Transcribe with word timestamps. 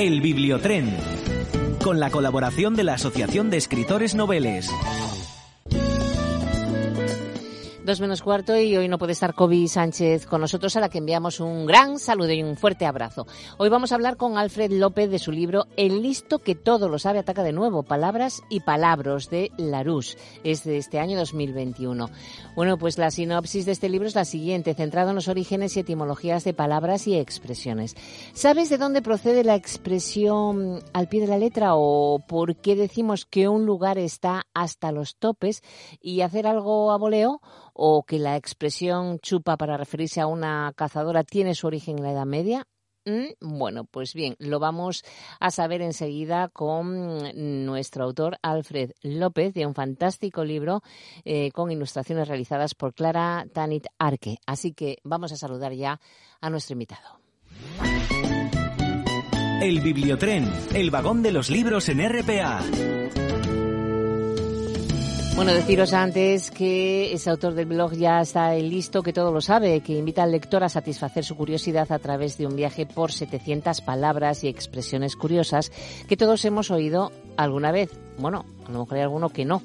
El 0.00 0.22
Bibliotren, 0.22 0.96
con 1.84 2.00
la 2.00 2.08
colaboración 2.08 2.74
de 2.74 2.84
la 2.84 2.94
Asociación 2.94 3.50
de 3.50 3.58
Escritores 3.58 4.14
Noveles. 4.14 4.70
Dos 7.90 8.00
menos 8.00 8.22
cuarto 8.22 8.56
y 8.56 8.76
hoy 8.76 8.86
no 8.86 8.98
puede 8.98 9.14
estar 9.14 9.34
Kobe 9.34 9.66
Sánchez 9.66 10.24
con 10.24 10.40
nosotros, 10.40 10.76
a 10.76 10.80
la 10.80 10.88
que 10.88 10.98
enviamos 10.98 11.40
un 11.40 11.66
gran 11.66 11.98
saludo 11.98 12.30
y 12.30 12.40
un 12.40 12.56
fuerte 12.56 12.86
abrazo. 12.86 13.26
Hoy 13.58 13.68
vamos 13.68 13.90
a 13.90 13.96
hablar 13.96 14.16
con 14.16 14.38
Alfred 14.38 14.70
López 14.70 15.10
de 15.10 15.18
su 15.18 15.32
libro 15.32 15.66
El 15.76 16.00
listo 16.00 16.38
que 16.38 16.54
todo 16.54 16.88
lo 16.88 17.00
sabe 17.00 17.18
ataca 17.18 17.42
de 17.42 17.50
nuevo, 17.50 17.82
palabras 17.82 18.42
y 18.48 18.60
palabras 18.60 19.28
de 19.28 19.50
Larousse. 19.56 20.16
Es 20.44 20.62
de 20.62 20.76
este 20.76 21.00
año 21.00 21.18
2021. 21.18 22.10
Bueno, 22.54 22.78
pues 22.78 22.96
la 22.96 23.10
sinopsis 23.10 23.66
de 23.66 23.72
este 23.72 23.88
libro 23.88 24.06
es 24.06 24.14
la 24.14 24.24
siguiente, 24.24 24.74
centrado 24.74 25.08
en 25.08 25.16
los 25.16 25.26
orígenes 25.26 25.76
y 25.76 25.80
etimologías 25.80 26.44
de 26.44 26.54
palabras 26.54 27.08
y 27.08 27.16
expresiones. 27.16 27.96
¿Sabes 28.34 28.70
de 28.70 28.78
dónde 28.78 29.02
procede 29.02 29.42
la 29.42 29.56
expresión 29.56 30.78
al 30.92 31.08
pie 31.08 31.22
de 31.22 31.26
la 31.26 31.38
letra 31.38 31.74
o 31.74 32.20
por 32.20 32.54
qué 32.54 32.76
decimos 32.76 33.26
que 33.26 33.48
un 33.48 33.66
lugar 33.66 33.98
está 33.98 34.46
hasta 34.54 34.92
los 34.92 35.16
topes 35.16 35.64
y 36.00 36.20
hacer 36.20 36.46
algo 36.46 36.92
a 36.92 36.96
voleo? 36.96 37.40
O 37.82 38.02
que 38.02 38.18
la 38.18 38.36
expresión 38.36 39.20
chupa 39.20 39.56
para 39.56 39.78
referirse 39.78 40.20
a 40.20 40.26
una 40.26 40.70
cazadora 40.76 41.24
tiene 41.24 41.54
su 41.54 41.66
origen 41.66 41.96
en 41.96 42.04
la 42.04 42.12
Edad 42.12 42.26
Media? 42.26 42.66
Mm, 43.06 43.32
bueno, 43.40 43.84
pues 43.84 44.12
bien, 44.12 44.36
lo 44.38 44.58
vamos 44.58 45.02
a 45.40 45.50
saber 45.50 45.80
enseguida 45.80 46.48
con 46.48 47.64
nuestro 47.64 48.04
autor 48.04 48.36
Alfred 48.42 48.90
López 49.00 49.54
de 49.54 49.64
un 49.64 49.74
fantástico 49.74 50.44
libro 50.44 50.82
eh, 51.24 51.50
con 51.52 51.70
ilustraciones 51.70 52.28
realizadas 52.28 52.74
por 52.74 52.92
Clara 52.92 53.46
Tanit 53.50 53.86
Arque. 53.98 54.36
Así 54.44 54.74
que 54.74 54.98
vamos 55.02 55.32
a 55.32 55.36
saludar 55.36 55.72
ya 55.72 55.98
a 56.42 56.50
nuestro 56.50 56.74
invitado. 56.74 57.18
El 59.62 59.80
Bibliotren, 59.80 60.52
el 60.74 60.90
vagón 60.90 61.22
de 61.22 61.32
los 61.32 61.48
libros 61.48 61.88
en 61.88 62.06
RPA. 62.06 62.99
Bueno, 65.40 65.54
deciros 65.54 65.94
antes 65.94 66.50
que 66.50 67.14
ese 67.14 67.30
autor 67.30 67.54
del 67.54 67.64
blog 67.64 67.94
ya 67.94 68.20
está 68.20 68.52
listo, 68.56 69.02
que 69.02 69.14
todo 69.14 69.32
lo 69.32 69.40
sabe, 69.40 69.80
que 69.80 69.94
invita 69.94 70.22
al 70.22 70.32
lector 70.32 70.62
a 70.62 70.68
satisfacer 70.68 71.24
su 71.24 71.34
curiosidad 71.34 71.90
a 71.92 71.98
través 71.98 72.36
de 72.36 72.46
un 72.46 72.56
viaje 72.56 72.84
por 72.84 73.10
700 73.10 73.80
palabras 73.80 74.44
y 74.44 74.48
expresiones 74.48 75.16
curiosas 75.16 75.72
que 76.06 76.18
todos 76.18 76.44
hemos 76.44 76.70
oído 76.70 77.10
alguna 77.38 77.72
vez. 77.72 77.90
Bueno, 78.18 78.44
a 78.70 78.72
lo 78.74 78.80
mejor 78.80 78.96
hay 78.96 79.02
alguno 79.02 79.28
que 79.28 79.44
no. 79.44 79.62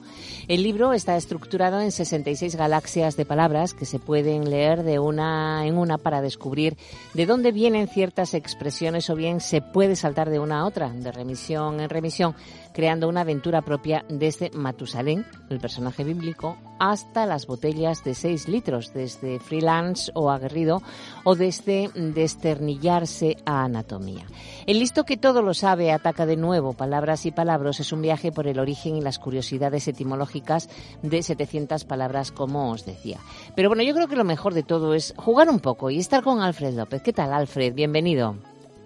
El 0.47 0.63
libro 0.63 0.93
está 0.93 1.15
estructurado 1.15 1.79
en 1.79 1.91
66 1.91 2.55
galaxias 2.55 3.15
de 3.15 3.25
palabras 3.25 3.73
que 3.73 3.85
se 3.85 3.99
pueden 3.99 4.49
leer 4.49 4.83
de 4.83 4.99
una 4.99 5.65
en 5.65 5.77
una 5.77 5.97
para 5.97 6.21
descubrir 6.21 6.77
de 7.13 7.25
dónde 7.25 7.51
vienen 7.51 7.87
ciertas 7.87 8.33
expresiones 8.33 9.09
o 9.09 9.15
bien 9.15 9.39
se 9.39 9.61
puede 9.61 9.95
saltar 9.95 10.29
de 10.29 10.39
una 10.39 10.59
a 10.59 10.65
otra, 10.65 10.89
de 10.89 11.11
remisión 11.11 11.79
en 11.79 11.89
remisión 11.89 12.35
creando 12.75 13.07
una 13.07 13.21
aventura 13.21 13.61
propia 13.61 14.03
desde 14.09 14.51
Matusalén, 14.51 15.25
el 15.49 15.61
personaje 15.61 16.03
bíblico, 16.03 16.57
hasta 16.77 17.25
las 17.25 17.47
botellas 17.47 18.03
de 18.03 18.13
6 18.13 18.49
litros, 18.49 18.93
desde 18.93 19.39
freelance 19.39 20.11
o 20.13 20.29
aguerrido 20.29 20.81
o 21.23 21.35
desde 21.35 21.89
desternillarse 21.93 23.37
a 23.45 23.63
anatomía. 23.63 24.25
El 24.67 24.79
listo 24.79 25.05
que 25.05 25.15
todo 25.15 25.41
lo 25.41 25.53
sabe 25.53 25.93
ataca 25.93 26.25
de 26.25 26.35
nuevo 26.35 26.73
palabras 26.73 27.25
y 27.25 27.31
palabras 27.31 27.79
es 27.79 27.93
un 27.93 28.01
viaje 28.01 28.33
por 28.33 28.45
el 28.45 28.59
origen 28.59 28.94
y 28.95 29.01
las 29.01 29.19
curiosidades 29.19 29.87
etimológicas 29.87 30.69
de 31.01 31.21
700 31.21 31.85
palabras, 31.85 32.31
como 32.31 32.71
os 32.71 32.85
decía. 32.85 33.19
Pero 33.55 33.69
bueno, 33.69 33.83
yo 33.83 33.93
creo 33.93 34.07
que 34.07 34.15
lo 34.15 34.23
mejor 34.23 34.53
de 34.53 34.63
todo 34.63 34.93
es 34.93 35.13
jugar 35.17 35.49
un 35.49 35.59
poco 35.59 35.89
y 35.89 35.99
estar 35.99 36.23
con 36.23 36.41
Alfred 36.41 36.75
López. 36.75 37.01
¿Qué 37.01 37.13
tal, 37.13 37.33
Alfred? 37.33 37.73
Bienvenido. 37.73 38.37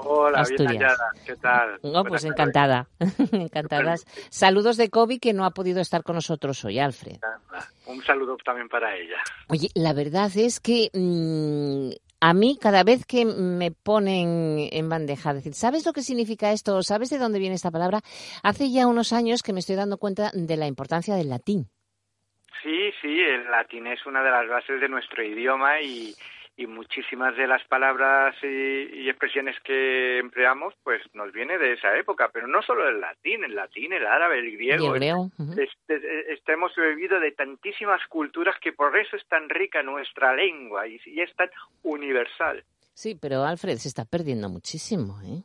Hola, 0.01 0.43
bien 0.47 0.79
¿Qué 1.25 1.35
tal? 1.35 1.79
No, 1.83 2.05
pues 2.05 2.23
encantada. 2.23 2.87
Encantadas. 3.33 4.05
Saludos 4.29 4.77
de 4.77 4.89
Kobe 4.89 5.19
que 5.19 5.33
no 5.33 5.43
ha 5.43 5.51
podido 5.51 5.81
estar 5.81 6.03
con 6.03 6.15
nosotros 6.15 6.63
hoy, 6.63 6.79
Alfred. 6.79 7.17
Un 7.85 8.01
saludo 8.03 8.37
también 8.37 8.69
para 8.69 8.95
ella. 8.95 9.17
Oye, 9.49 9.69
la 9.73 9.93
verdad 9.93 10.31
es 10.35 10.61
que 10.61 10.89
mm, 10.93 11.89
a 12.21 12.33
mí 12.33 12.57
cada 12.61 12.83
vez 12.83 13.05
que 13.05 13.25
me 13.25 13.71
ponen 13.71 14.69
en 14.71 14.89
bandeja, 14.89 15.33
decir, 15.33 15.53
¿sabes 15.53 15.85
lo 15.85 15.93
que 15.93 16.01
significa 16.01 16.51
esto? 16.51 16.81
¿Sabes 16.83 17.09
de 17.09 17.17
dónde 17.17 17.39
viene 17.39 17.55
esta 17.55 17.71
palabra? 17.71 17.99
Hace 18.43 18.71
ya 18.71 18.87
unos 18.87 19.13
años 19.13 19.41
que 19.41 19.53
me 19.53 19.59
estoy 19.59 19.75
dando 19.75 19.97
cuenta 19.97 20.31
de 20.33 20.57
la 20.57 20.67
importancia 20.67 21.15
del 21.15 21.29
latín. 21.29 21.67
Sí, 22.61 22.91
sí, 23.01 23.21
el 23.21 23.49
latín 23.49 23.87
es 23.87 24.05
una 24.05 24.21
de 24.21 24.31
las 24.31 24.47
bases 24.49 24.81
de 24.81 24.89
nuestro 24.89 25.23
idioma 25.23 25.79
y, 25.81 26.13
y 26.59 26.67
muchísimas 26.67 27.37
de 27.37 27.47
las 27.47 27.65
palabras 27.69 28.35
y, 28.43 29.07
expresiones 29.07 29.55
que 29.63 30.19
empleamos 30.19 30.73
pues 30.83 31.01
nos 31.13 31.31
viene 31.31 31.57
de 31.57 31.73
esa 31.73 31.97
época, 31.97 32.29
pero 32.33 32.47
no 32.47 32.61
solo 32.61 32.87
el 32.89 32.99
latín, 32.99 33.45
el 33.45 33.55
latín, 33.55 33.93
el 33.93 34.05
árabe, 34.05 34.39
el 34.39 34.51
griego. 34.51 34.93
este, 35.57 36.51
hemos 36.51 36.75
bebido 36.75 37.17
de 37.21 37.31
tantísimas 37.31 38.01
culturas 38.09 38.55
que 38.61 38.73
por 38.73 38.97
eso 38.97 39.15
es 39.15 39.25
tan 39.27 39.47
rica 39.47 39.81
nuestra 39.83 40.35
lengua 40.35 40.85
y, 40.85 40.99
y 41.05 41.21
es 41.21 41.33
tan 41.35 41.49
universal. 41.83 42.65
Sí, 42.93 43.15
pero 43.15 43.45
Alfred 43.45 43.77
se 43.77 43.87
está 43.87 44.03
perdiendo 44.03 44.49
muchísimo, 44.49 45.21
¿eh? 45.21 45.41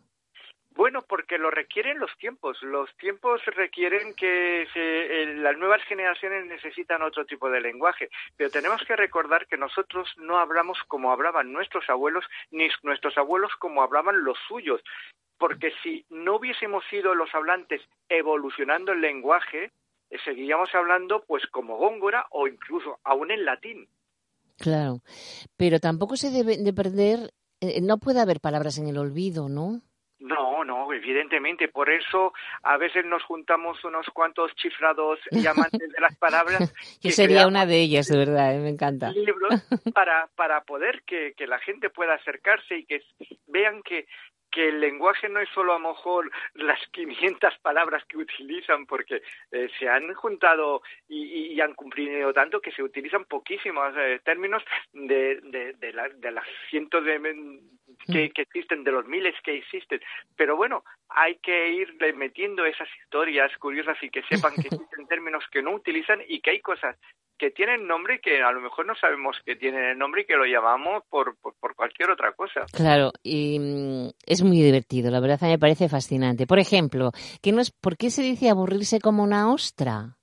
Bueno, 0.74 1.02
porque 1.02 1.38
lo 1.38 1.50
requieren 1.50 2.00
los 2.00 2.10
tiempos. 2.18 2.60
Los 2.62 2.92
tiempos 2.96 3.40
requieren 3.46 4.12
que 4.14 4.66
se, 4.72 5.26
las 5.36 5.56
nuevas 5.56 5.80
generaciones 5.84 6.46
necesitan 6.46 7.02
otro 7.02 7.24
tipo 7.24 7.48
de 7.48 7.60
lenguaje. 7.60 8.08
Pero 8.36 8.50
tenemos 8.50 8.82
que 8.84 8.96
recordar 8.96 9.46
que 9.46 9.56
nosotros 9.56 10.08
no 10.16 10.38
hablamos 10.38 10.78
como 10.88 11.12
hablaban 11.12 11.52
nuestros 11.52 11.88
abuelos, 11.88 12.24
ni 12.50 12.68
nuestros 12.82 13.16
abuelos 13.16 13.52
como 13.60 13.82
hablaban 13.82 14.24
los 14.24 14.36
suyos. 14.48 14.80
Porque 15.38 15.72
si 15.82 16.04
no 16.10 16.36
hubiésemos 16.36 16.84
sido 16.90 17.14
los 17.14 17.32
hablantes 17.34 17.80
evolucionando 18.08 18.92
el 18.92 19.00
lenguaje, 19.00 19.70
eh, 20.10 20.18
seguiríamos 20.24 20.74
hablando 20.74 21.24
pues 21.24 21.46
como 21.46 21.76
góngora 21.76 22.26
o 22.30 22.48
incluso 22.48 22.98
aún 23.04 23.30
en 23.30 23.44
latín. 23.44 23.88
Claro, 24.58 25.02
pero 25.56 25.78
tampoco 25.78 26.16
se 26.16 26.30
debe 26.30 26.56
de 26.56 26.72
perder, 26.72 27.32
eh, 27.60 27.80
no 27.80 27.98
puede 27.98 28.20
haber 28.20 28.40
palabras 28.40 28.78
en 28.78 28.88
el 28.88 28.98
olvido, 28.98 29.48
¿no? 29.48 29.82
No, 30.24 30.64
no, 30.64 30.90
evidentemente. 30.90 31.68
Por 31.68 31.90
eso 31.90 32.32
a 32.62 32.78
veces 32.78 33.04
nos 33.04 33.22
juntamos 33.24 33.84
unos 33.84 34.06
cuantos 34.06 34.54
chifrados 34.54 35.18
y 35.30 35.46
amantes 35.46 35.80
de 35.80 36.00
las 36.00 36.16
palabras. 36.16 36.72
Yo 37.02 37.10
sería 37.10 37.46
una 37.46 37.66
de 37.66 37.82
ellas, 37.82 38.08
de 38.08 38.16
verdad, 38.16 38.54
¿eh? 38.54 38.58
me 38.58 38.70
encanta. 38.70 39.10
Libros 39.10 39.62
para, 39.92 40.30
para 40.34 40.62
poder 40.62 41.02
que, 41.06 41.34
que 41.36 41.46
la 41.46 41.58
gente 41.58 41.90
pueda 41.90 42.14
acercarse 42.14 42.78
y 42.78 42.86
que 42.86 43.02
vean 43.48 43.82
que 43.82 44.06
que 44.54 44.68
el 44.68 44.80
lenguaje 44.80 45.28
no 45.28 45.40
es 45.40 45.48
solo 45.48 45.74
a 45.74 45.78
lo 45.80 45.88
mejor 45.88 46.30
las 46.54 46.78
500 46.92 47.58
palabras 47.58 48.04
que 48.04 48.16
utilizan, 48.16 48.86
porque 48.86 49.20
eh, 49.50 49.68
se 49.78 49.88
han 49.88 50.14
juntado 50.14 50.82
y, 51.08 51.60
han 51.60 51.74
cumplido 51.74 52.32
tanto 52.32 52.60
que 52.60 52.72
se 52.72 52.82
utilizan 52.82 53.24
poquísimos 53.24 53.94
eh, 53.96 54.20
términos 54.24 54.62
de, 54.92 55.40
de, 55.40 55.72
de, 55.74 55.92
de, 56.16 56.30
las 56.30 56.44
cientos 56.68 57.04
de 57.04 57.18
que, 58.06 58.30
que, 58.30 58.42
existen, 58.42 58.84
de 58.84 58.92
los 58.92 59.06
miles 59.06 59.34
que 59.42 59.56
existen. 59.56 60.00
Pero 60.36 60.56
bueno, 60.56 60.84
hay 61.08 61.36
que 61.36 61.68
ir 61.70 61.96
metiendo 62.14 62.66
esas 62.66 62.88
historias 63.02 63.56
curiosas 63.58 63.96
y 64.02 64.10
que 64.10 64.22
sepan 64.24 64.54
que 64.54 64.68
existen 64.74 65.06
términos 65.06 65.44
que 65.50 65.62
no 65.62 65.72
utilizan 65.72 66.22
y 66.28 66.40
que 66.40 66.50
hay 66.50 66.60
cosas 66.60 66.96
que 67.38 67.50
tienen 67.50 67.86
nombre 67.86 68.16
y 68.16 68.18
que 68.20 68.42
a 68.42 68.52
lo 68.52 68.60
mejor 68.60 68.86
no 68.86 68.94
sabemos 68.94 69.36
que 69.44 69.56
tienen 69.56 69.84
el 69.84 69.98
nombre 69.98 70.22
y 70.22 70.24
que 70.24 70.36
lo 70.36 70.44
llamamos 70.44 71.02
por, 71.08 71.36
por, 71.40 71.74
cualquier 71.74 72.10
otra 72.10 72.32
cosa. 72.32 72.66
Claro, 72.72 73.12
y 73.22 73.58
mm, 73.58 74.10
es 74.26 74.42
muy 74.42 74.60
divertido, 74.60 75.10
la 75.10 75.20
verdad 75.20 75.40
me 75.42 75.58
parece 75.58 75.88
fascinante. 75.88 76.46
Por 76.46 76.58
ejemplo, 76.58 77.10
¿qué 77.42 77.52
no 77.52 77.60
es, 77.60 77.70
¿por 77.70 77.96
qué 77.96 78.10
se 78.10 78.22
dice 78.22 78.48
aburrirse 78.48 79.00
como 79.00 79.22
una 79.22 79.52
ostra? 79.52 80.16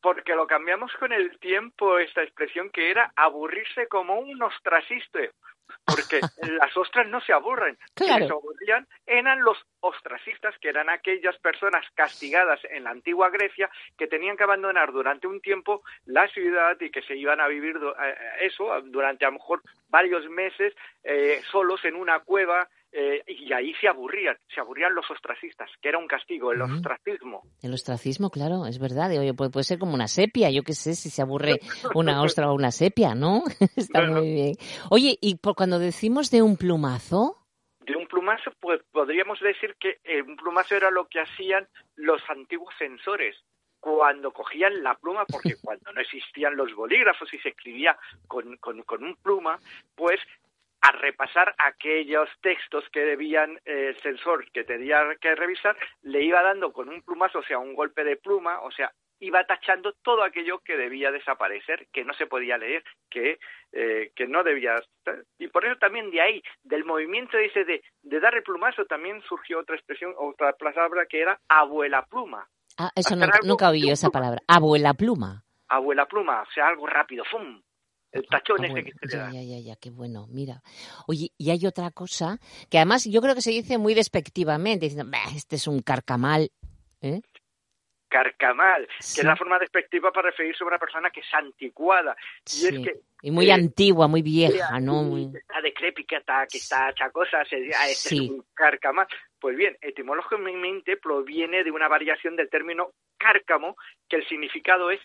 Porque 0.00 0.34
lo 0.34 0.46
cambiamos 0.46 0.92
con 0.98 1.12
el 1.12 1.38
tiempo, 1.40 1.98
esta 1.98 2.22
expresión 2.22 2.70
que 2.70 2.90
era 2.90 3.12
aburrirse 3.16 3.88
como 3.88 4.18
un 4.20 4.40
ostraciste, 4.42 5.32
porque 5.84 6.20
las 6.60 6.76
ostras 6.76 7.08
no 7.08 7.20
se 7.20 7.32
aburren. 7.32 7.78
Claro. 7.94 8.26
se 8.26 8.32
aburrían 8.32 8.86
eran 9.06 9.40
los 9.40 9.58
ostracistas, 9.80 10.54
que 10.60 10.68
eran 10.68 10.90
aquellas 10.90 11.36
personas 11.38 11.84
castigadas 11.94 12.60
en 12.70 12.84
la 12.84 12.90
antigua 12.90 13.30
Grecia 13.30 13.70
que 13.96 14.06
tenían 14.06 14.36
que 14.36 14.44
abandonar 14.44 14.92
durante 14.92 15.26
un 15.26 15.40
tiempo 15.40 15.82
la 16.06 16.28
ciudad 16.28 16.76
y 16.80 16.90
que 16.90 17.02
se 17.02 17.16
iban 17.16 17.40
a 17.40 17.48
vivir 17.48 17.76
eh, 17.76 18.14
eso 18.42 18.68
durante 18.84 19.24
a 19.24 19.28
lo 19.28 19.34
mejor 19.34 19.62
varios 19.88 20.28
meses 20.28 20.74
eh, 21.04 21.40
solos 21.50 21.84
en 21.84 21.94
una 21.94 22.20
cueva 22.20 22.68
eh, 22.90 23.22
y 23.26 23.52
ahí 23.52 23.74
se 23.80 23.88
aburrían, 23.88 24.36
se 24.52 24.60
aburrían 24.60 24.94
los 24.94 25.10
ostracistas, 25.10 25.70
que 25.80 25.88
era 25.88 25.98
un 25.98 26.06
castigo, 26.06 26.52
el 26.52 26.62
ostracismo. 26.62 27.42
El 27.62 27.74
ostracismo, 27.74 28.30
claro, 28.30 28.66
es 28.66 28.78
verdad. 28.78 29.10
Oye, 29.18 29.34
puede, 29.34 29.50
puede 29.50 29.64
ser 29.64 29.78
como 29.78 29.94
una 29.94 30.08
sepia, 30.08 30.50
yo 30.50 30.62
qué 30.62 30.72
sé, 30.72 30.94
si 30.94 31.10
se 31.10 31.22
aburre 31.22 31.60
una 31.94 32.22
ostra 32.22 32.50
o 32.50 32.54
una 32.54 32.70
sepia, 32.70 33.14
¿no? 33.14 33.42
Está 33.76 34.06
muy 34.06 34.32
bien. 34.32 34.54
Oye, 34.90 35.18
y 35.20 35.36
por 35.36 35.54
cuando 35.54 35.78
decimos 35.78 36.30
de 36.30 36.42
un 36.42 36.56
plumazo, 36.56 37.36
de 37.88 37.96
un 37.96 38.06
plumazo, 38.06 38.52
pues 38.60 38.82
podríamos 38.92 39.40
decir 39.40 39.74
que 39.80 39.98
eh, 40.04 40.20
un 40.20 40.36
plumazo 40.36 40.76
era 40.76 40.90
lo 40.90 41.06
que 41.06 41.20
hacían 41.20 41.66
los 41.96 42.20
antiguos 42.28 42.74
censores 42.78 43.34
cuando 43.80 44.32
cogían 44.32 44.82
la 44.82 44.94
pluma, 44.94 45.24
porque 45.24 45.54
cuando 45.62 45.92
no 45.92 46.00
existían 46.00 46.56
los 46.56 46.74
bolígrafos 46.74 47.32
y 47.32 47.38
se 47.38 47.50
escribía 47.50 47.96
con, 48.26 48.56
con, 48.58 48.82
con 48.82 49.04
un 49.04 49.16
pluma, 49.16 49.58
pues 49.94 50.20
a 50.80 50.92
repasar 50.92 51.54
aquellos 51.58 52.28
textos 52.40 52.84
que 52.92 53.00
debían 53.00 53.58
eh, 53.64 53.88
el 53.88 54.00
censor 54.00 54.50
que 54.52 54.64
tenía 54.64 55.02
que 55.20 55.34
revisar, 55.34 55.76
le 56.02 56.22
iba 56.22 56.42
dando 56.42 56.72
con 56.72 56.88
un 56.88 57.02
plumazo, 57.02 57.40
o 57.40 57.42
sea, 57.42 57.58
un 57.58 57.74
golpe 57.74 58.04
de 58.04 58.16
pluma, 58.16 58.60
o 58.60 58.70
sea, 58.70 58.92
iba 59.20 59.44
tachando 59.44 59.92
todo 60.02 60.22
aquello 60.22 60.60
que 60.60 60.76
debía 60.76 61.10
desaparecer, 61.10 61.88
que 61.92 62.04
no 62.04 62.14
se 62.14 62.26
podía 62.26 62.56
leer, 62.56 62.84
que, 63.10 63.38
eh, 63.72 64.12
que 64.14 64.26
no 64.26 64.44
debía 64.44 64.76
Y 65.38 65.48
por 65.48 65.64
eso 65.64 65.76
también 65.78 66.10
de 66.10 66.20
ahí, 66.20 66.42
del 66.62 66.84
movimiento 66.84 67.36
ese 67.38 67.64
de, 67.64 67.82
de 68.02 68.20
dar 68.20 68.34
el 68.34 68.42
plumazo, 68.42 68.84
también 68.84 69.20
surgió 69.22 69.60
otra 69.60 69.76
expresión, 69.76 70.14
otra 70.16 70.52
palabra 70.52 71.06
que 71.06 71.20
era 71.20 71.40
abuela 71.48 72.06
pluma. 72.06 72.46
Ah, 72.78 72.90
eso 72.94 73.16
nunca, 73.16 73.40
nunca 73.42 73.70
oí 73.70 73.90
esa 73.90 74.10
palabra. 74.10 74.40
Abuela 74.46 74.94
pluma. 74.94 75.42
Abuela 75.68 76.06
pluma, 76.06 76.42
o 76.42 76.50
sea, 76.52 76.68
algo 76.68 76.86
rápido, 76.86 77.24
¡fum! 77.24 77.60
El 78.12 78.26
tachón 78.26 78.64
ese 78.64 78.84
que 78.84 78.92
se 78.92 79.16
ya, 79.16 79.30
Ya, 79.30 79.42
ya, 79.42 79.58
ya, 79.58 79.76
qué 79.76 79.90
bueno, 79.90 80.26
mira. 80.28 80.62
Oye, 81.06 81.30
y 81.36 81.50
hay 81.50 81.66
otra 81.66 81.90
cosa 81.90 82.38
que 82.70 82.78
además 82.78 83.04
yo 83.04 83.20
creo 83.20 83.34
que 83.34 83.42
se 83.42 83.50
dice 83.50 83.78
muy 83.78 83.94
despectivamente, 83.94 84.86
diciendo, 84.86 85.16
este 85.34 85.56
es 85.56 85.66
un 85.66 85.80
carcamal. 85.82 86.50
¿eh? 87.02 87.20
Carcamal, 88.08 88.86
que 88.86 89.20
es 89.20 89.24
la 89.24 89.36
forma 89.36 89.58
despectiva 89.58 90.10
para 90.10 90.30
referirse 90.30 90.64
a 90.64 90.66
una 90.66 90.78
persona 90.78 91.10
que 91.10 91.20
es 91.20 91.26
anticuada. 91.34 92.16
Y 92.46 92.66
es 92.66 92.72
que 92.72 93.00
y 93.20 93.30
muy 93.30 93.50
eh, 93.50 93.52
antigua, 93.52 94.06
muy 94.06 94.22
vieja, 94.22 94.78
¿no? 94.80 95.02
Muy... 95.02 95.24
Está 95.34 95.60
decrépita, 95.60 96.46
que 96.50 96.58
está 96.58 96.90
hecha 96.90 97.10
cosas, 97.10 97.46
este 97.50 97.74
es 97.88 98.12
un 98.12 98.44
carcamal. 98.54 99.06
Pues 99.40 99.56
bien, 99.56 99.76
etimológicamente 99.80 100.96
proviene 100.96 101.64
de 101.64 101.70
una 101.70 101.88
variación 101.88 102.36
del 102.36 102.48
término 102.48 102.92
cárcamo, 103.18 103.76
que 104.08 104.16
el 104.16 104.28
significado 104.28 104.90
es 104.90 105.00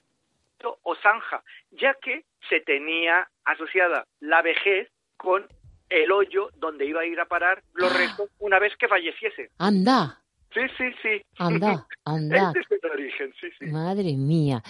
o 0.83 0.95
zanja, 0.95 1.43
ya 1.71 1.95
que 2.01 2.23
se 2.49 2.59
tenía 2.61 3.27
asociada 3.45 4.05
la 4.19 4.41
vejez 4.41 4.89
con 5.17 5.47
el 5.89 6.11
hoyo 6.11 6.49
donde 6.55 6.85
iba 6.85 7.01
a 7.01 7.05
ir 7.05 7.19
a 7.19 7.25
parar 7.25 7.63
los 7.73 7.91
ah. 7.93 7.97
restos 7.97 8.29
una 8.39 8.59
vez 8.59 8.73
que 8.77 8.87
falleciese. 8.87 9.49
Anda. 9.57 10.19
Sí, 10.53 10.61
sí, 10.77 10.85
sí. 11.01 11.21
Anda, 11.37 11.87
anda. 12.05 12.51
Este 12.55 12.75
es 12.75 12.83
el 12.83 12.91
origen, 12.91 13.33
sí, 13.39 13.47
sí. 13.59 13.65
Madre 13.71 14.15
mía. 14.15 14.61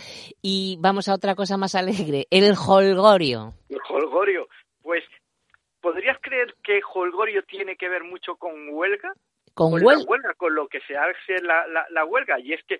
Y 0.42 0.78
vamos 0.80 1.10
a 1.10 1.14
otra 1.14 1.36
cosa 1.36 1.58
más 1.58 1.76
alegre, 1.76 2.28
el 2.30 2.54
holgorio. 2.54 3.54
El 3.70 3.80
holgorio. 3.90 4.48
Pues, 4.82 5.04
¿podrías 5.82 6.18
creer 6.22 6.56
que 6.64 6.80
holgorio 6.94 7.44
tiene 7.44 7.76
que 7.76 7.90
ver 7.90 8.04
mucho 8.04 8.36
con 8.36 8.70
huelga? 8.70 9.14
Con, 9.54 9.74
huelga? 9.74 10.34
con 10.36 10.56
lo 10.56 10.68
que 10.68 10.80
se 10.88 10.96
hace 10.96 11.42
la, 11.42 11.68
la, 11.68 11.86
la 11.90 12.06
huelga. 12.06 12.40
Y 12.40 12.54
es 12.54 12.64
que 12.64 12.80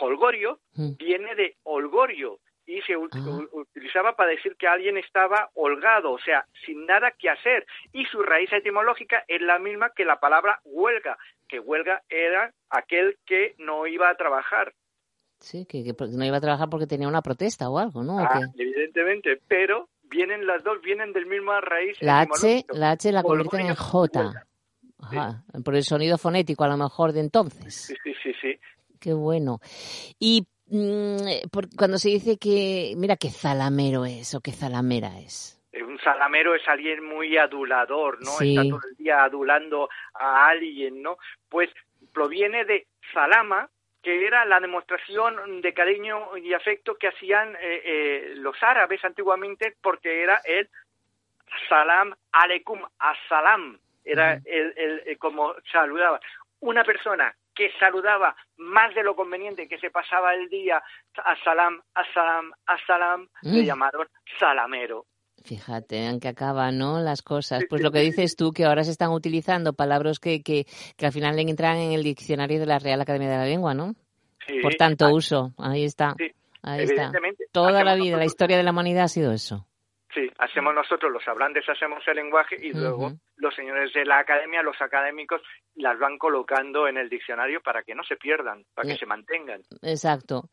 holgorio 0.00 0.60
mm. 0.74 0.96
viene 0.96 1.34
de 1.34 1.56
holgorio, 1.64 2.38
y 2.66 2.80
se 2.82 2.94
ah. 2.94 2.98
utilizaba 3.52 4.16
para 4.16 4.30
decir 4.30 4.56
que 4.56 4.66
alguien 4.66 4.96
estaba 4.96 5.50
holgado, 5.54 6.12
o 6.12 6.18
sea, 6.18 6.46
sin 6.64 6.86
nada 6.86 7.12
que 7.18 7.30
hacer. 7.30 7.66
Y 7.92 8.04
su 8.06 8.22
raíz 8.22 8.52
etimológica 8.52 9.24
es 9.28 9.40
la 9.40 9.58
misma 9.58 9.90
que 9.90 10.04
la 10.04 10.20
palabra 10.20 10.60
huelga, 10.64 11.18
que 11.48 11.60
huelga 11.60 12.02
era 12.08 12.52
aquel 12.70 13.18
que 13.26 13.54
no 13.58 13.86
iba 13.86 14.08
a 14.08 14.16
trabajar. 14.16 14.74
Sí, 15.40 15.66
que, 15.66 15.84
no 16.10 16.24
iba 16.24 16.38
a 16.38 16.40
trabajar 16.40 16.70
porque 16.70 16.86
tenía 16.86 17.08
una 17.08 17.20
protesta 17.20 17.68
o 17.68 17.78
algo, 17.78 18.02
¿no? 18.02 18.18
Ah, 18.18 18.40
evidentemente, 18.56 19.40
pero 19.46 19.90
vienen 20.04 20.46
las 20.46 20.64
dos, 20.64 20.80
vienen 20.80 21.12
del 21.12 21.26
mismo 21.26 21.52
raíz. 21.60 21.98
La 22.00 22.20
H, 22.20 22.64
la 22.70 22.92
H 22.92 23.12
la 23.12 23.22
convierten 23.22 23.66
en 23.66 23.74
J. 23.74 24.32
Ajá, 25.00 25.44
por 25.62 25.74
el 25.74 25.82
sonido 25.82 26.16
fonético 26.16 26.64
a 26.64 26.68
lo 26.68 26.78
mejor 26.78 27.12
de 27.12 27.20
entonces. 27.20 27.74
Sí, 27.74 27.94
sí, 28.02 28.14
sí, 28.22 28.32
sí. 28.40 28.58
Qué 28.98 29.12
bueno. 29.12 29.60
Y 30.18 30.46
cuando 30.70 31.98
se 31.98 32.08
dice 32.08 32.38
que, 32.38 32.94
mira, 32.96 33.16
qué 33.16 33.30
zalamero 33.30 34.04
es 34.04 34.34
o 34.34 34.40
qué 34.40 34.52
zalamera 34.52 35.18
es. 35.18 35.60
Un 35.72 35.98
zalamero 35.98 36.54
es 36.54 36.66
alguien 36.68 37.04
muy 37.04 37.36
adulador, 37.36 38.22
¿no? 38.22 38.40
Está 38.40 38.62
todo 38.62 38.80
el 38.88 38.96
día 38.96 39.24
adulando 39.24 39.88
a 40.14 40.46
alguien, 40.48 41.02
¿no? 41.02 41.18
Pues 41.48 41.68
proviene 42.12 42.64
de 42.64 42.86
salama, 43.12 43.68
que 44.02 44.26
era 44.26 44.44
la 44.44 44.60
demostración 44.60 45.60
de 45.60 45.74
cariño 45.74 46.36
y 46.36 46.52
afecto 46.54 46.94
que 46.96 47.08
hacían 47.08 47.56
eh, 47.56 47.82
eh, 47.84 48.34
los 48.36 48.56
árabes 48.62 49.04
antiguamente, 49.04 49.74
porque 49.82 50.22
era 50.22 50.40
el 50.44 50.68
salam 51.68 52.14
aleikum, 52.32 52.80
as-salam, 52.98 53.78
era 54.04 54.34
el, 54.44 55.02
el, 55.06 55.18
como 55.18 55.54
saludaba. 55.72 56.20
Una 56.60 56.84
persona 56.84 57.34
que 57.54 57.70
saludaba 57.78 58.34
más 58.56 58.94
de 58.94 59.02
lo 59.02 59.14
conveniente, 59.14 59.68
que 59.68 59.78
se 59.78 59.90
pasaba 59.90 60.34
el 60.34 60.48
día 60.48 60.82
a 61.16 61.36
salam, 61.44 61.80
a 61.94 62.04
salam, 62.12 62.52
a 62.66 62.76
salam, 62.86 63.28
le 63.42 63.62
mm. 63.62 63.64
llamaron 63.64 64.08
salamero. 64.38 65.06
Fíjate, 65.44 66.06
en 66.06 66.20
que 66.20 66.28
acaban, 66.28 66.78
¿no? 66.78 67.00
Las 67.00 67.20
cosas. 67.20 67.64
Pues 67.68 67.82
lo 67.82 67.90
que 67.90 68.00
dices 68.00 68.34
tú, 68.34 68.52
que 68.52 68.64
ahora 68.64 68.82
se 68.82 68.90
están 68.90 69.10
utilizando 69.10 69.74
palabras 69.74 70.18
que, 70.18 70.42
que, 70.42 70.64
que 70.96 71.06
al 71.06 71.12
final 71.12 71.38
entran 71.38 71.76
en 71.76 71.92
el 71.92 72.02
diccionario 72.02 72.58
de 72.58 72.66
la 72.66 72.78
Real 72.78 73.00
Academia 73.00 73.28
de 73.28 73.36
la 73.36 73.44
Lengua, 73.44 73.74
¿no? 73.74 73.94
Por 74.62 74.74
tanto 74.76 75.10
uso. 75.10 75.52
Ahí 75.58 75.84
está. 75.84 76.14
Ahí 76.62 76.84
está. 76.84 77.12
Toda 77.52 77.84
la 77.84 77.94
vida, 77.94 78.16
la 78.16 78.24
historia 78.24 78.56
de 78.56 78.62
la 78.62 78.70
humanidad 78.70 79.04
ha 79.04 79.08
sido 79.08 79.32
eso. 79.32 79.66
Sí, 80.14 80.30
hacemos 80.38 80.74
nosotros, 80.74 81.12
los 81.12 81.26
hablantes 81.26 81.68
hacemos 81.68 82.02
el 82.06 82.16
lenguaje 82.16 82.56
y 82.60 82.72
luego 82.72 83.12
los 83.36 83.54
señores 83.54 83.92
de 83.92 84.04
la 84.04 84.18
academia, 84.18 84.62
los 84.62 84.80
académicos, 84.80 85.40
las 85.74 85.98
van 85.98 86.18
colocando 86.18 86.86
en 86.86 86.96
el 86.96 87.08
diccionario 87.08 87.60
para 87.60 87.82
que 87.82 87.94
no 87.94 88.04
se 88.04 88.16
pierdan, 88.16 88.64
para 88.74 88.88
que 88.88 88.98
se 88.98 89.06
mantengan. 89.06 89.62
Exacto. 89.82 90.48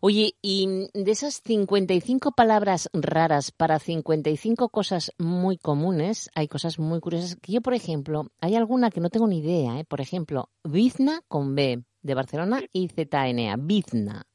Oye, 0.00 0.34
y 0.42 0.88
de 0.92 1.10
esas 1.10 1.42
55 1.42 2.32
palabras 2.32 2.90
raras 2.92 3.50
para 3.50 3.78
55 3.78 4.68
cosas 4.68 5.12
muy 5.18 5.56
comunes, 5.56 6.30
hay 6.34 6.48
cosas 6.48 6.78
muy 6.78 7.00
curiosas. 7.00 7.36
Que 7.36 7.52
yo, 7.52 7.60
por 7.62 7.74
ejemplo, 7.74 8.26
hay 8.40 8.56
alguna 8.56 8.90
que 8.90 9.00
no 9.00 9.10
tengo 9.10 9.26
ni 9.26 9.40
idea, 9.40 9.80
¿eh? 9.80 9.84
Por 9.84 10.00
ejemplo, 10.00 10.50
Bizna 10.64 11.22
con 11.28 11.54
B, 11.54 11.82
de 12.02 12.14
Barcelona, 12.14 12.60
y 12.72 12.88
ZNA, 12.88 13.56
Bizna. 13.58 14.26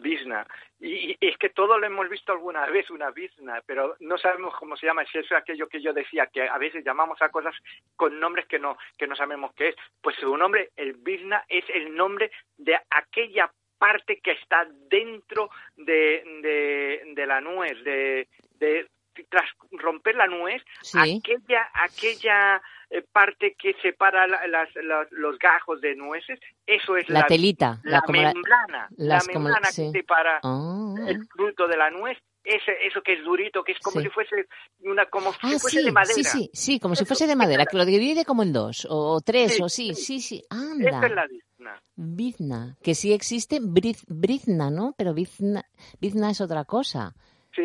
Bizna. 0.00 0.46
Y, 0.80 1.16
es 1.20 1.36
que 1.38 1.50
todo 1.50 1.78
lo 1.78 1.86
hemos 1.86 2.08
visto 2.08 2.32
alguna 2.32 2.66
vez, 2.66 2.88
una 2.90 3.10
bizna, 3.10 3.62
pero 3.66 3.96
no 4.00 4.18
sabemos 4.18 4.54
cómo 4.56 4.76
se 4.76 4.86
llama. 4.86 5.04
Si 5.06 5.18
es 5.18 5.30
aquello 5.32 5.68
que 5.68 5.80
yo 5.80 5.92
decía, 5.92 6.26
que 6.26 6.48
a 6.48 6.58
veces 6.58 6.84
llamamos 6.84 7.20
a 7.22 7.30
cosas 7.30 7.54
con 7.96 8.18
nombres 8.18 8.46
que 8.46 8.58
no, 8.58 8.76
que 8.96 9.06
no 9.06 9.16
sabemos 9.16 9.52
qué 9.54 9.68
es. 9.68 9.76
Pues 10.00 10.16
su 10.16 10.36
nombre, 10.36 10.70
el 10.76 10.94
bizna, 10.94 11.44
es 11.48 11.64
el 11.74 11.94
nombre 11.94 12.30
de 12.56 12.78
aquella 12.90 13.50
parte 13.78 14.20
que 14.20 14.32
está 14.32 14.66
dentro 14.88 15.50
de, 15.76 17.04
de, 17.14 17.26
la 17.26 17.40
nuez, 17.40 17.82
de 17.84 18.88
tras 19.28 19.48
romper 19.72 20.14
la 20.14 20.26
nuez, 20.26 20.62
aquella, 20.94 21.68
aquella 21.74 22.62
eh, 22.90 23.02
parte 23.12 23.54
que 23.58 23.74
separa 23.82 24.26
las, 24.26 24.68
los 25.10 25.38
gajos 25.38 25.80
de 25.80 25.94
nueces, 25.96 26.38
eso 26.66 26.96
es 26.96 27.08
la, 27.08 27.26
telita, 27.26 27.80
la, 27.84 28.02
membrana, 28.08 28.88
la 28.96 29.20
membrana 29.26 29.68
que 29.68 29.90
separa 29.90 30.40
ah. 30.42 30.94
el 31.06 31.26
fruto 31.26 31.66
de 31.66 31.76
la 31.76 31.90
nuez 31.90 32.18
ese, 32.48 32.72
eso 32.86 33.02
que 33.02 33.14
es 33.14 33.24
durito, 33.24 33.62
que 33.62 33.72
es 33.72 33.78
como 33.78 34.00
si 34.00 34.08
fuese 34.08 34.46
una 34.80 35.06
como 35.06 35.32
si 35.32 35.38
ah, 35.42 35.58
fuese 35.58 35.82
de 35.82 35.92
madera. 35.92 36.14
Sí, 36.14 36.24
sí, 36.24 36.50
sí, 36.52 36.80
como 36.80 36.94
si 36.96 37.04
fuese 37.04 37.26
de 37.26 37.36
madera, 37.36 37.66
que 37.66 37.76
lo 37.76 37.84
divide 37.84 38.24
como 38.24 38.42
en 38.42 38.52
dos 38.52 38.86
o 38.88 39.20
tres 39.20 39.60
o 39.60 39.68
sí, 39.68 39.94
sí, 39.94 40.20
sí, 40.20 40.42
anda. 40.48 40.88
Esa 40.88 41.06
es 41.06 41.12
la 41.12 41.26
bizna. 41.26 41.82
Bizna, 41.96 42.76
que 42.82 42.94
sí 42.94 43.12
existe 43.12 43.60
brizna, 43.60 44.70
¿no? 44.70 44.94
Pero 44.96 45.12
bizna, 45.12 45.64
bizna 46.00 46.30
es 46.30 46.40
otra 46.40 46.64
cosa. 46.64 47.14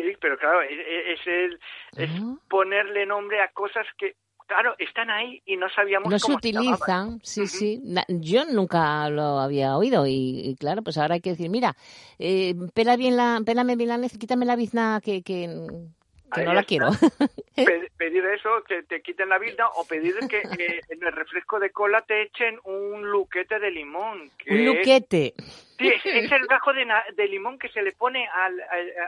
Sí, 0.02 0.16
pero 0.20 0.36
claro, 0.36 0.62
es, 0.62 1.20
es, 1.24 1.52
es 1.96 2.10
ah. 2.10 2.36
ponerle 2.48 3.06
nombre 3.06 3.40
a 3.40 3.48
cosas 3.52 3.86
que 3.96 4.16
claro, 4.46 4.74
están 4.78 5.10
ahí 5.10 5.40
y 5.46 5.56
no 5.56 5.68
sabíamos 5.70 6.10
no 6.10 6.18
se 6.18 6.32
utilizan, 6.32 7.20
sí, 7.22 7.46
sí. 7.46 7.80
Yo 8.08 8.44
nunca 8.46 9.08
lo 9.08 9.38
había 9.38 9.76
oído 9.76 10.04
y, 10.06 10.56
claro, 10.58 10.82
pues 10.82 10.98
ahora 10.98 11.14
hay 11.14 11.20
que 11.20 11.30
decir, 11.30 11.48
mira, 11.48 11.76
eh, 12.18 12.54
pela 12.74 12.96
bien 12.96 13.16
la, 13.16 13.40
pélame 13.44 13.76
bien 13.76 13.88
la 13.88 14.08
quítame 14.08 14.44
la 14.44 14.56
bizna 14.56 15.00
que, 15.02 15.22
que, 15.22 15.46
no 15.46 16.52
la 16.52 16.64
quiero. 16.64 16.88
pedir 17.96 18.24
eso, 18.26 18.50
que 18.66 18.82
te 18.82 19.00
quiten 19.00 19.28
la 19.28 19.38
vida 19.38 19.68
o 19.76 19.84
pedir 19.86 20.14
que, 20.28 20.42
en 20.88 21.02
el 21.02 21.12
refresco 21.12 21.60
de 21.60 21.70
cola 21.70 22.02
te 22.02 22.22
echen 22.22 22.58
un 22.64 23.08
luquete 23.10 23.58
de 23.60 23.70
limón. 23.70 24.30
un 24.48 24.64
luquete. 24.64 25.34
Sí, 25.78 25.88
es, 25.88 26.30
el 26.32 26.46
gajo 26.46 26.72
de, 26.72 26.86
de, 27.16 27.28
limón 27.28 27.58
que 27.58 27.68
se 27.68 27.82
le 27.82 27.92
pone 27.92 28.26
al, 28.28 28.60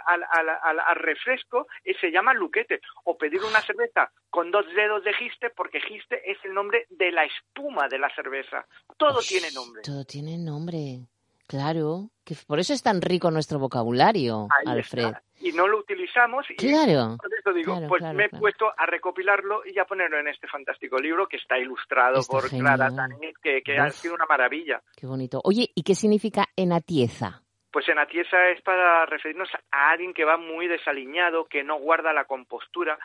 al, 0.07 0.25
al, 0.63 0.81
al, 0.81 0.97
refresco 0.97 1.69
y 1.85 1.95
se 1.95 2.11
llama 2.11 2.35
luquete. 2.35 2.81
O 3.05 3.17
pedir 3.17 3.41
una 3.43 3.61
cerveza 3.61 4.11
con 4.31 4.51
dos 4.51 4.67
dedos 4.75 5.05
de 5.05 5.15
giste, 5.15 5.51
porque 5.51 5.81
giste 5.81 6.31
es 6.31 6.39
el 6.45 6.55
nombre 6.55 6.87
de 6.91 7.13
la 7.13 7.25
espuma 7.25 7.89
de 7.89 7.99
la 7.99 8.13
cerveza. 8.15 8.67
Todo 8.97 9.21
tiene 9.21 9.51
nombre. 9.53 9.83
Todo 9.83 10.05
tiene 10.05 10.39
nombre. 10.39 11.07
Claro, 11.47 12.11
que 12.25 12.35
por 12.47 12.59
eso 12.59 12.73
es 12.73 12.83
tan 12.83 13.01
rico 13.01 13.31
nuestro 13.31 13.61
vocabulario, 13.61 14.49
Alfred. 14.65 15.15
Y 15.47 15.53
no 15.53 15.69
lo 15.69 15.79
utilizamos. 15.79 16.45
Y 16.51 16.57
claro. 16.57 17.17
Por 17.21 17.33
eso 17.33 17.53
digo, 17.53 17.79
pues 17.89 18.03
me 18.15 18.25
he 18.25 18.29
puesto 18.29 18.67
a 18.77 18.87
recopilarlo 18.87 19.63
y 19.65 19.79
a 19.79 19.85
ponerlo 19.85 20.19
en 20.19 20.29
este 20.29 20.49
fantástico 20.49 20.99
libro 20.99 21.29
que 21.29 21.37
está 21.37 21.59
ilustrado 21.59 22.21
por 22.29 22.49
Clara 22.49 22.91
Tanet, 22.95 23.37
que, 23.43 23.63
que 23.63 23.79
ha 23.79 23.91
sido 23.91 24.15
una 24.15 24.27
maravilla. 24.27 24.83
Qué 24.97 25.07
bonito. 25.07 25.41
Oye, 25.45 25.71
¿y 25.75 25.83
qué 25.83 25.95
significa 25.95 26.47
enatieza? 26.57 27.43
Pues 27.71 27.89
enatieza 27.89 28.49
es 28.49 28.63
para 28.63 29.05
referirnos 29.07 29.51
a 29.71 29.91
alguien 29.91 30.15
que 30.15 30.25
va 30.25 30.37
muy 30.37 30.67
desaliñado, 30.67 31.45
que 31.45 31.63
no 31.63 31.79
guarda 31.79 32.13
la 32.13 32.25
compostura 32.25 32.99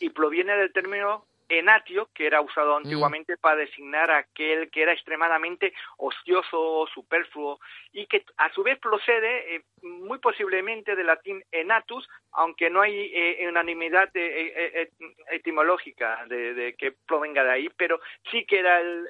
y 0.00 0.10
proviene 0.10 0.54
del 0.54 0.72
término 0.72 1.24
enatio, 1.48 2.08
que 2.14 2.26
era 2.26 2.40
usado 2.40 2.76
antiguamente 2.76 3.36
para 3.36 3.56
designar 3.56 4.10
a 4.10 4.18
aquel 4.18 4.70
que 4.70 4.82
era 4.82 4.92
extremadamente 4.92 5.72
ocioso, 5.96 6.86
superfluo, 6.92 7.58
y 7.92 8.06
que 8.06 8.24
a 8.36 8.52
su 8.52 8.62
vez 8.62 8.78
procede 8.78 9.56
eh, 9.56 9.62
muy 9.82 10.18
posiblemente 10.18 10.94
del 10.94 11.06
latín 11.06 11.42
enatus, 11.50 12.08
aunque 12.32 12.70
no 12.70 12.82
hay 12.82 13.10
eh, 13.14 13.46
unanimidad 13.48 14.10
eh, 14.14 14.90
etimológica 15.30 16.26
de, 16.26 16.74
que 16.78 16.92
provenga 17.06 17.42
de 17.44 17.50
ahí, 17.50 17.68
pero 17.76 18.00
sí 18.30 18.44
que 18.44 18.58
era 18.58 18.80
el 18.80 19.06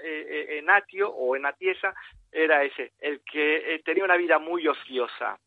enatio 0.59 1.11
o 1.11 1.35
enatiesa, 1.37 1.95
era 2.31 2.63
ese, 2.63 2.93
el 3.01 3.21
que 3.21 3.81
tenía 3.85 4.05
una 4.05 4.17
vida 4.17 4.39
muy 4.39 4.67
ociosa. 4.67 5.39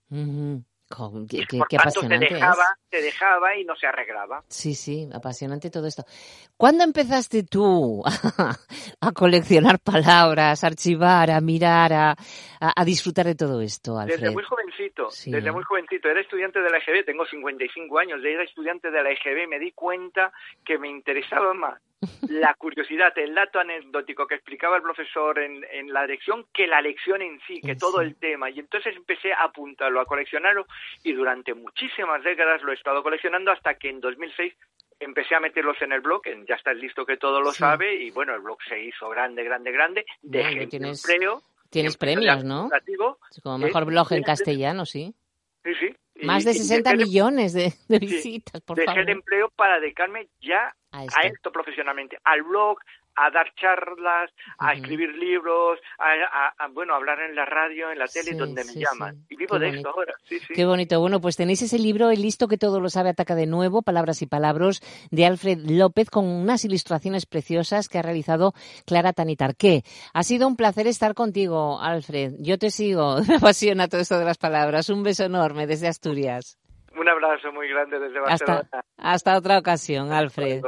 Qué, 1.29 1.45
qué, 1.47 1.77
apasionante 1.77 2.27
se 2.27 2.33
dejaba, 2.35 2.65
se 2.89 3.01
dejaba 3.01 3.57
y 3.57 3.63
no 3.63 3.75
se 3.75 3.87
arreglaba. 3.87 4.43
Sí, 4.47 4.75
sí, 4.75 5.07
apasionante 5.13 5.69
todo 5.69 5.87
esto. 5.87 6.03
¿Cuándo 6.57 6.83
empezaste 6.83 7.43
tú 7.43 8.03
a, 9.01 9.11
coleccionar 9.13 9.79
palabras, 9.79 10.63
a 10.63 10.67
archivar, 10.67 11.31
a 11.31 11.39
mirar, 11.41 11.93
a, 11.93 12.15
a, 12.59 12.85
disfrutar 12.85 13.25
de 13.25 13.35
todo 13.35 13.61
esto, 13.61 13.97
Alfred? 13.97 14.19
Desde 14.19 14.31
muy 14.31 14.43
jovencito, 14.43 15.07
desde 15.25 15.51
muy 15.51 15.63
jovencito. 15.63 16.09
Era 16.09 16.21
estudiante 16.21 16.59
de 16.59 16.69
la 16.69 16.77
EGB, 16.77 17.05
tengo 17.05 17.25
55 17.25 17.97
años, 17.97 18.19
era 18.23 18.43
estudiante 18.43 18.91
de 18.91 19.03
la 19.03 19.11
EGB, 19.11 19.47
me 19.47 19.59
di 19.59 19.71
cuenta 19.71 20.31
que 20.65 20.77
me 20.77 20.89
interesaba 20.89 21.53
más 21.53 21.81
la 22.29 22.53
curiosidad, 22.55 23.15
el 23.17 23.35
dato 23.35 23.59
anecdótico 23.59 24.25
que 24.27 24.35
explicaba 24.35 24.77
el 24.77 24.81
profesor 24.81 25.39
en, 25.39 25.65
en 25.71 25.93
la 25.93 26.05
lección 26.05 26.45
que 26.53 26.67
la 26.67 26.81
lección 26.81 27.21
en 27.21 27.39
sí, 27.47 27.61
que 27.61 27.75
todo 27.75 28.01
el 28.01 28.15
tema. 28.15 28.49
Y 28.49 28.59
entonces 28.59 28.95
empecé 28.95 29.33
a 29.33 29.43
apuntarlo, 29.43 30.01
a 30.01 30.05
coleccionarlo 30.05 30.65
y 31.03 31.13
durante 31.13 31.53
muchísimas 31.53 32.23
décadas 32.23 32.61
lo 32.63 32.71
he 32.71 32.75
estado 32.75 33.03
coleccionando 33.03 33.51
hasta 33.51 33.75
que 33.75 33.89
en 33.89 34.01
2006 34.01 34.53
empecé 34.99 35.35
a 35.35 35.39
meterlos 35.39 35.81
en 35.81 35.91
el 35.91 36.01
blog, 36.01 36.21
en 36.25 36.45
ya 36.45 36.55
está 36.55 36.73
listo 36.73 37.05
que 37.05 37.17
todo 37.17 37.41
lo 37.41 37.51
sabe 37.51 37.95
y 37.95 38.11
bueno, 38.11 38.35
el 38.35 38.41
blog 38.41 38.57
se 38.67 38.79
hizo 38.81 39.09
grande, 39.09 39.43
grande, 39.43 39.71
grande, 39.71 40.05
dejé 40.21 40.67
tienes, 40.67 41.03
empleo. 41.03 41.41
Tienes 41.69 41.97
premios, 41.97 42.43
¿no? 42.43 42.69
Como 43.43 43.57
mejor 43.57 43.85
blog 43.85 44.11
en 44.13 44.23
castellano, 44.23 44.85
sí. 44.85 45.13
Sí, 45.63 45.71
sí. 45.79 45.95
Más 46.23 46.43
de 46.43 46.53
60 46.53 46.95
millones 46.95 47.53
de, 47.53 47.73
visitas, 47.99 48.61
por 48.61 48.77
dejé 48.77 48.99
el 48.99 49.09
empleo 49.09 49.49
para 49.55 49.79
dedicarme 49.79 50.27
ya 50.41 50.75
a 50.91 51.03
esto 51.23 51.51
profesionalmente, 51.51 52.17
al 52.23 52.43
blog, 52.43 52.77
a 53.15 53.29
dar 53.31 53.53
charlas, 53.55 54.31
a 54.57 54.73
escribir 54.73 55.15
libros, 55.15 55.79
a, 55.99 56.67
bueno, 56.69 56.95
hablar 56.95 57.19
en 57.21 57.35
la 57.35 57.45
radio, 57.45 57.91
en 57.91 57.99
la 57.99 58.07
tele, 58.07 58.35
donde 58.35 58.63
me 58.63 58.73
llaman. 58.73 59.25
Y 59.29 59.35
vivo 59.35 59.59
de 59.59 59.69
esto 59.69 59.89
ahora. 59.89 60.13
Qué 60.53 60.65
bonito. 60.65 60.99
Bueno, 60.99 61.19
pues 61.19 61.35
tenéis 61.35 61.61
ese 61.61 61.79
libro, 61.79 62.09
El 62.09 62.21
listo 62.21 62.47
que 62.47 62.57
todo 62.57 62.79
lo 62.79 62.89
sabe, 62.89 63.09
ataca 63.09 63.35
de 63.35 63.47
nuevo, 63.47 63.81
Palabras 63.81 64.21
y 64.21 64.27
Palabras, 64.27 64.81
de 65.11 65.25
Alfred 65.25 65.59
López, 65.69 66.09
con 66.09 66.25
unas 66.25 66.65
ilustraciones 66.65 67.25
preciosas 67.25 67.89
que 67.89 67.99
ha 67.99 68.01
realizado 68.01 68.53
Clara 68.85 69.13
Tanitarqué. 69.13 69.83
Ha 70.13 70.23
sido 70.23 70.47
un 70.47 70.55
placer 70.55 70.87
estar 70.87 71.13
contigo, 71.13 71.79
Alfred. 71.81 72.33
Yo 72.39 72.57
te 72.57 72.69
sigo. 72.69 73.17
Me 73.27 73.35
apasiona 73.35 73.87
todo 73.87 74.01
esto 74.01 74.17
de 74.17 74.25
las 74.25 74.37
palabras. 74.37 74.89
Un 74.89 75.03
beso 75.03 75.23
enorme 75.23 75.67
desde 75.67 75.87
Asturias. 75.87 76.57
Un 76.97 77.07
abrazo 77.07 77.51
muy 77.53 77.69
grande 77.69 77.99
desde 77.99 78.19
Barcelona. 78.19 78.59
Hasta, 78.59 78.83
hasta 78.97 79.37
otra 79.37 79.57
ocasión, 79.57 80.11
Alfred. 80.11 80.61